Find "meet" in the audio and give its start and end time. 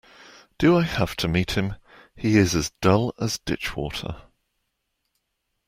1.27-1.51